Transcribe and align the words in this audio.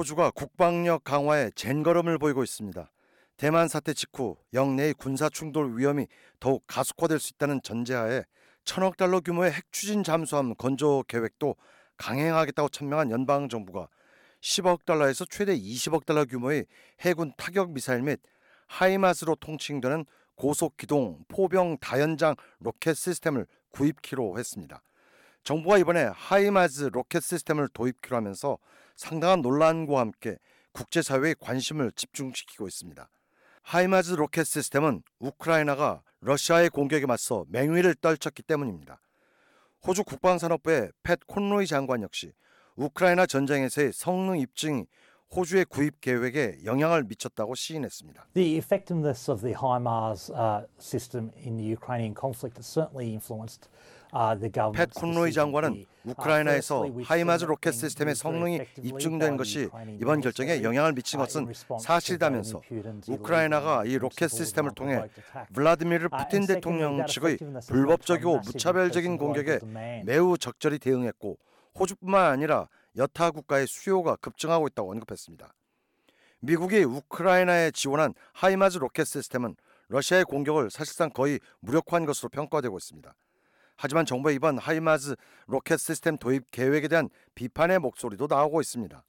호주가 0.00 0.30
국방력 0.30 1.04
강화에 1.04 1.50
젠걸음을 1.54 2.16
보이고 2.16 2.42
있습니다. 2.42 2.90
대만 3.36 3.68
사태 3.68 3.92
직후 3.92 4.34
영내의 4.54 4.94
군사 4.94 5.28
충돌 5.28 5.76
위험이 5.76 6.06
더욱 6.38 6.64
가속화될 6.66 7.18
수 7.18 7.32
있다는 7.34 7.60
전제하에 7.62 8.22
천억 8.64 8.96
달러 8.96 9.20
규모의 9.20 9.52
핵 9.52 9.70
추진 9.72 10.02
잠수함 10.02 10.54
건조 10.54 11.04
계획도 11.06 11.54
강행하겠다고 11.98 12.70
천명한 12.70 13.10
연방 13.10 13.50
정부가 13.50 13.88
10억 14.40 14.86
달러에서 14.86 15.26
최대 15.28 15.54
20억 15.54 16.06
달러 16.06 16.24
규모의 16.24 16.64
해군 17.00 17.34
타격 17.36 17.72
미사일 17.72 18.00
및 18.00 18.20
하이마스로 18.68 19.34
통칭되는 19.34 20.06
고속 20.34 20.78
기동 20.78 21.22
포병 21.28 21.76
다연장 21.78 22.36
로켓 22.60 22.94
시스템을 22.94 23.46
구입키로 23.68 24.38
했습니다. 24.38 24.82
정부가 25.42 25.78
이번에 25.78 26.10
하이마즈 26.14 26.90
로켓 26.92 27.22
시스템을 27.22 27.68
도입키로 27.72 28.16
하면서 28.16 28.58
상당한 28.96 29.40
논란과 29.40 29.98
함께 29.98 30.36
국제사회의 30.72 31.34
관심을 31.40 31.92
집중시키고 31.92 32.68
있습니다. 32.68 33.08
하이마즈 33.62 34.14
로켓 34.14 34.44
시스템은 34.44 35.02
우크라이나가 35.18 36.02
러시아의 36.20 36.70
공격에 36.70 37.06
맞서 37.06 37.44
맹위를 37.48 37.94
떨쳤기 37.94 38.42
때문입니다. 38.42 39.00
호주 39.86 40.04
국방산업부의 40.04 40.90
팻 41.02 41.18
콘로이 41.26 41.66
장관 41.66 42.02
역시 42.02 42.32
우크라이나 42.76 43.26
전쟁에서의 43.26 43.92
성능 43.92 44.38
입증이 44.38 44.86
호주의 45.34 45.64
구입 45.64 46.00
계획에 46.00 46.58
영향을 46.64 47.04
미쳤다고 47.04 47.54
시인했습니다. 47.54 48.26
The 48.34 48.56
effectiveness 48.56 49.30
of 49.30 49.42
the 49.42 49.54
HIMARS 49.54 50.32
uh, 50.34 50.66
system 50.80 51.30
in 51.46 51.56
the 51.56 51.70
Ukrainian 51.70 52.14
conflict 52.18 52.58
has 52.58 52.66
certainly 52.66 53.12
influenced 53.12 53.68
uh, 54.12 54.34
the 54.36 54.50
팻 54.50 54.92
콘로이 54.92 55.32
장관은. 55.32 55.70
Uh, 55.70 55.86
우크라이나에서 56.02 56.86
하이마즈 57.04 57.44
로켓 57.44 57.72
시스템의 57.72 58.16
성능이 58.16 58.60
입증된 58.82 59.36
것이 59.36 59.68
이번 60.00 60.20
결정에 60.20 60.64
영향을 60.64 60.94
미친 60.94 61.20
uh, 61.20 61.28
것은 61.28 61.46
Putin's 61.46 63.08
우크라이나가 63.08 63.84
이 63.84 63.98
로켓 63.98 64.30
시스템을 64.30 64.72
통해. 64.74 65.04
블라디미르 65.54 66.08
Uh, 66.10 66.24
푸틴 66.24 66.46
대통령 66.46 67.06
측의 67.06 67.38
불법적이고 67.68 68.40
무차별적인 68.46 69.16
공격에. 69.16 69.60
매우 70.04 70.36
적절히 70.36 70.80
대응했고 70.80 71.38
호주뿐만 71.78 72.32
아니라 72.32 72.68
여타 72.96 73.30
국가의 73.30 73.66
수요가 73.66 74.16
급증하고 74.16 74.66
있다고 74.68 74.90
언급했습니다. 74.90 75.52
미국이 76.40 76.82
우크라이나에 76.82 77.70
지원한 77.70 78.14
하이마즈 78.32 78.78
로켓 78.78 79.04
시스템은 79.04 79.56
러시아의 79.88 80.24
공격을 80.24 80.70
사실상 80.70 81.10
거의 81.10 81.40
무력화한 81.60 82.06
것으로 82.06 82.28
평가되고 82.30 82.76
있습니다. 82.78 83.14
하지만 83.76 84.06
정부의 84.06 84.36
이번 84.36 84.58
하이마즈 84.58 85.16
로켓 85.46 85.78
시스템 85.78 86.16
도입 86.16 86.50
계획에 86.50 86.88
대한 86.88 87.08
비판의 87.34 87.78
목소리도 87.78 88.26
나오고 88.28 88.60
있습니다. 88.60 89.04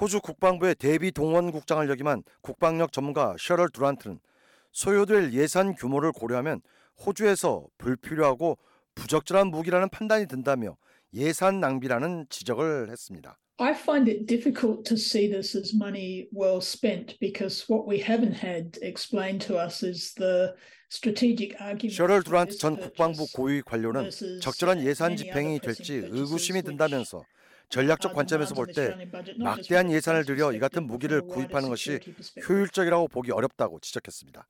호주 0.00 0.20
국방부의 0.20 0.74
대비 0.74 1.10
동원국장을 1.10 1.88
역임한 1.88 2.22
국방력 2.42 2.92
전문가 2.92 3.34
셔럴 3.38 3.70
두란트는 3.70 4.20
소요될 4.72 5.32
예산 5.32 5.74
규모를 5.74 6.12
고려하면 6.12 6.60
호주에서 7.06 7.66
불필요하고 7.78 8.58
부적절한 8.94 9.48
무기라는 9.48 9.88
판단이 9.88 10.26
든다며 10.26 10.76
예산 11.16 11.60
낭비라는 11.60 12.26
지적을 12.28 12.90
했습니다. 12.90 13.38
I 13.58 13.72
find 13.72 14.10
it 14.10 14.26
difficult 14.26 14.82
to 14.84 14.96
see 14.96 15.30
this 15.30 15.56
as 15.56 15.74
money 15.74 16.28
well 16.30 16.58
spent 16.60 17.18
because 17.18 17.64
what 17.72 17.88
we 17.88 18.02
haven't 18.02 18.44
had 18.44 18.78
explained 18.82 19.44
to 19.46 19.56
us 19.58 19.82
is 19.82 20.14
the 20.14 20.52
strategic 20.92 21.56
argument. 21.58 21.96
셔럴 21.96 22.22
this 22.22 22.58
전 22.58 22.76
국방부 22.76 23.26
고위 23.34 23.62
관료는 23.62 24.10
적절한 24.42 24.84
예산 24.84 25.16
집행이 25.16 25.60
될지 25.60 25.94
의구심이 26.04 26.60
든다면서 26.62 27.24
전략적 27.70 28.12
관점에서 28.12 28.54
볼 28.54 28.66
때 28.74 28.94
막대한 29.38 29.90
예산을 29.90 30.26
들여 30.26 30.52
이 30.52 30.58
같은 30.58 30.86
무기를 30.86 31.22
구입하는 31.22 31.70
것이. 31.70 31.98
효율적이라고 32.46 33.08
보기 33.08 33.32
어렵다고 33.32 33.80
지적했습니다. 33.80 34.46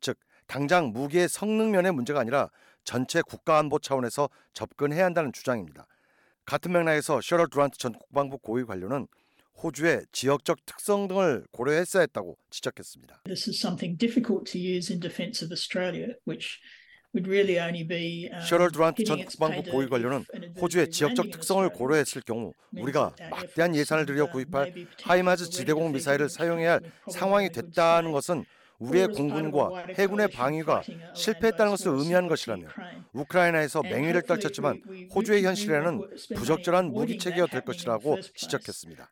즉 0.00 0.18
당장 0.46 0.92
무기의 0.92 1.28
성능 1.28 1.72
면의 1.72 1.92
문제가 1.92 2.20
아니라 2.20 2.48
전체 2.84 3.20
국가 3.20 3.58
안보 3.58 3.78
차원에서 3.78 4.30
접근해야 4.54 5.04
한다는 5.04 5.32
주장입니다. 5.32 5.86
같은 6.46 6.72
맥락에서 6.72 7.20
셔럴 7.20 7.48
두란트 7.50 7.76
전 7.76 7.92
국방부 7.92 8.38
고위 8.38 8.64
관료는 8.64 9.08
호주의 9.62 10.02
지역적 10.12 10.64
특성 10.64 11.08
등을 11.08 11.44
고려했어야 11.50 12.02
했다고 12.02 12.36
지적했습니다. 12.50 13.22
This 13.24 13.50
is 13.50 13.58
something 13.58 13.98
difficult 13.98 14.50
to 14.52 14.60
use 14.60 14.92
in 14.92 15.00
defence 15.00 15.44
of 15.44 15.52
Australia, 15.52 16.14
which 16.26 16.60
would 17.14 17.26
really 17.26 17.58
only 17.58 17.82
be 17.86 18.28
um, 18.30 18.40
셔럴 18.46 18.70
두란트 18.70 19.02
전 19.04 19.24
국방부 19.24 19.62
고위 19.70 19.88
관료는 19.88 20.24
호주의 20.60 20.88
지역적 20.88 21.32
특성을 21.32 21.68
고려했을 21.68 22.22
경우 22.22 22.52
우리가 22.72 23.16
막대한 23.30 23.74
예산을 23.74 24.06
들여 24.06 24.24
uh, 24.24 24.32
구입할 24.32 24.72
하이마즈 25.02 25.50
지대공 25.50 25.92
미사일을 25.92 26.28
사용해야 26.28 26.74
할 26.74 26.80
상황이 27.10 27.50
됐다는. 27.50 28.12
것은 28.12 28.44
우리의 28.78 29.08
공군과 29.08 29.86
해군의 29.98 30.28
방위가 30.28 30.82
실패했다는 31.14 31.70
것을 31.72 31.92
의미하는 31.92 32.28
것이라며. 32.28 32.66
우크라이나에서 33.12 33.82
맹위를 33.82 34.22
떨쳤지만 34.22 34.82
호주의 35.14 35.44
현실에는 35.44 36.08
부적절한 36.34 36.92
무기 36.92 37.18
체계가 37.18 37.46
될 37.46 37.62
것이라고 37.62 38.20
지적했습니다. 38.34 39.10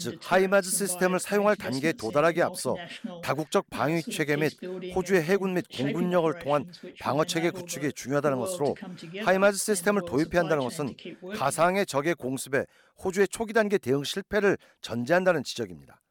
즉 0.00 0.18
하이마즈 0.22 0.70
시스템을 0.70 1.20
사용할 1.20 1.56
단계에 1.56 1.92
도달하기 1.92 2.42
앞서 2.42 2.76
다국적 3.22 3.68
방위 3.70 4.02
체계 4.02 4.36
및 4.36 4.52
호주의 4.94 5.22
해군 5.22 5.54
및 5.54 5.66
공군력을 5.76 6.38
통한 6.40 6.66
방어 7.00 7.24
체계 7.24 7.50
구축이 7.50 7.92
중요하다는 7.92 8.38
것으로 8.38 8.74
하이마즈 9.24 9.58
시스템을 9.58 10.02
도입해야 10.06 10.42
한다는 10.42 10.64
것은. 10.64 10.94
가상의 11.36 11.86
적의 11.86 12.14
공습에 12.14 12.66
호주의 13.02 13.26
초기 13.28 13.52
단계 13.52 13.78
대응 13.78 14.04
실패를 14.04 14.58
전제한다는 14.80 15.42
지적입니다. 15.44 16.01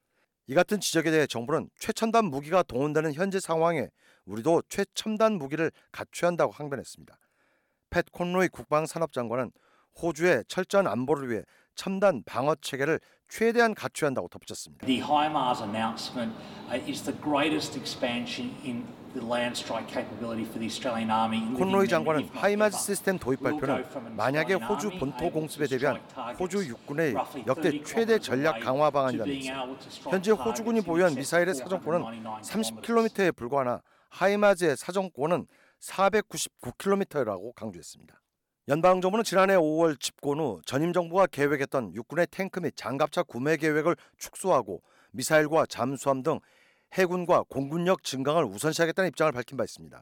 이 0.47 0.53
같은 0.53 0.79
지적에 0.79 1.11
대해 1.11 1.27
정부는 1.27 1.69
최첨단 1.77 2.25
무기가 2.25 2.63
동원되는 2.63 3.13
현재 3.13 3.39
상황에 3.39 3.89
우리도 4.25 4.63
최첨단 4.69 5.33
무기를 5.33 5.71
갖춰야 5.91 6.29
한다고 6.29 6.51
항변했습니다. 6.51 7.17
팻 7.89 8.03
콘로이 8.11 8.47
국방산업장관은 8.49 9.51
호주의 10.01 10.43
철저한 10.47 10.87
안보를 10.87 11.29
위해 11.29 11.43
첨단 11.75 12.23
방어 12.23 12.55
체계를 12.55 12.99
최대한 13.31 13.73
갖춰야 13.73 14.07
한다고 14.07 14.27
덧붙였습니다. 14.27 14.85
The 14.85 15.01
HIMARS 15.01 15.63
announcement 15.63 16.35
uh, 16.69 16.75
is 16.85 17.01
the 17.01 17.17
greatest 17.23 17.79
expansion 17.79 18.53
in 18.65 18.83
the 19.13 19.25
land 19.25 19.55
strike 19.55 19.87
capability 19.87 20.43
for 20.43 20.59
the 20.59 20.67
Australian 20.67 21.09
Army. 21.09 21.39
in 21.39 21.55
living 21.55 21.71
콘로이 21.71 21.87
장관은 21.87 22.27
하이마즈. 22.33 22.77
시스템 22.77 23.17
도입 23.17 23.41
발표는 23.41 24.15
만약에 24.17 24.55
호주 24.55 24.99
본토 24.99 25.31
공습에 25.31 25.67
대비한 25.67 26.01
호주 26.37 26.67
육군의 26.67 27.15
역대 27.47 27.71
30 27.71 27.85
최대 27.85 28.19
전략 28.19 28.59
강화 28.59 28.91
방안이라면서 28.91 30.09
현재 30.09 30.31
호주군이 30.31 30.81
보유한 30.81 31.15
미사일의 31.15 31.55
사정권은 31.55 32.43
499 32.43 32.81
30km에 32.81 33.35
불과하나 33.35 33.81
하이마즈의 34.09 34.75
사정권은 34.75 35.47
499km라고 35.79 37.55
강조했습니다. 37.55 38.21
연방정부는 38.71 39.25
지난해 39.25 39.55
5월 39.55 39.99
집권 39.99 40.39
후 40.39 40.61
전임 40.65 40.93
정부가 40.93 41.27
계획했던 41.27 41.93
육군의 41.93 42.27
탱크 42.31 42.61
및 42.61 42.73
장갑차 42.77 43.23
구매 43.23 43.57
계획을 43.57 43.97
축소하고 44.17 44.81
미사일과 45.11 45.65
잠수함 45.65 46.23
등 46.23 46.39
해군과 46.93 47.43
공군력 47.49 48.01
증강을 48.01 48.45
우선시하겠다는 48.45 49.09
입장을 49.09 49.29
밝힌 49.33 49.57
바 49.57 49.65
있습니다. 49.65 50.01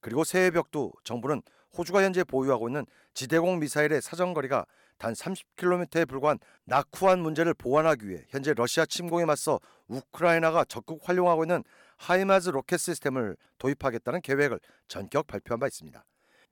그리고 0.00 0.24
새해 0.24 0.50
벽도 0.50 0.94
정부는 1.04 1.42
호주가 1.76 2.02
현재 2.02 2.24
보유하고 2.24 2.70
있는 2.70 2.86
지대공 3.12 3.58
미사일의 3.58 4.00
사정거리가 4.00 4.64
단 4.96 5.12
30km에 5.12 6.08
불과한 6.08 6.38
나쿠안 6.64 7.20
문제를 7.20 7.52
보완하기 7.52 8.08
위해 8.08 8.24
현재 8.30 8.54
러시아 8.54 8.86
침공에 8.86 9.26
맞서 9.26 9.60
우크라이나가 9.88 10.64
적극 10.64 11.06
활용하고 11.06 11.44
있는 11.44 11.62
하이마즈 11.98 12.48
로켓 12.48 12.78
시스템을 12.78 13.36
도입하겠다는 13.58 14.22
계획을 14.22 14.58
전격 14.88 15.26
발표한 15.26 15.60
바 15.60 15.66
있습니다. 15.66 16.02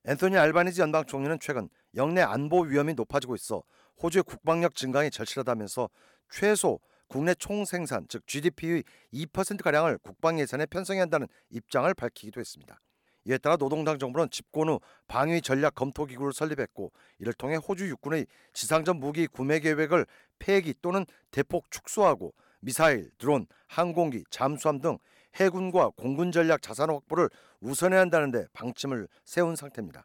앤토니 0.09 0.39
알바니지 0.39 0.81
연방 0.81 1.05
총리는 1.05 1.39
최근 1.39 1.69
영내 1.95 2.23
안보 2.23 2.63
위험이 2.63 2.95
높아지고 2.95 3.35
있어 3.35 3.63
호주의 4.03 4.23
국방력 4.23 4.75
증강이 4.75 5.11
절실하다면서 5.11 5.91
최소 6.31 6.81
국내 7.09 7.35
총생산 7.35 8.07
즉 8.09 8.27
GDP의 8.27 8.85
2%가량을 9.13 9.99
국방 9.99 10.41
예산에 10.41 10.65
편성해야 10.65 11.03
한다는 11.03 11.27
입장을 11.51 11.93
밝히기도 11.93 12.41
했습니다. 12.41 12.81
이에 13.27 13.37
따라 13.37 13.59
노동당 13.59 13.99
정부는 13.99 14.31
집권 14.31 14.71
후 14.71 14.81
방위 15.09 15.43
전략 15.43 15.75
검토 15.75 16.07
기구를 16.07 16.33
설립했고 16.33 16.91
이를 17.19 17.35
통해 17.35 17.57
호주 17.57 17.87
육군의 17.91 18.27
지상전 18.55 19.01
무기 19.01 19.27
구매 19.27 19.61
계획을 19.61 20.07
폐기 20.39 20.73
또는 20.81 21.05
대폭 21.31 21.71
축소하고 21.71 22.33
미사일, 22.61 23.11
드론, 23.19 23.47
항공기, 23.67 24.25
잠수함 24.31 24.81
등 24.81 24.97
해군과 25.37 25.91
공군 25.97 26.33
전략 26.33 26.63
자산 26.63 26.91
확보를 26.91 27.29
우선해야 27.61 28.01
한다는데 28.01 28.47
방침을 28.53 29.09
세운 29.25 29.57
상태입니다. 29.57 30.03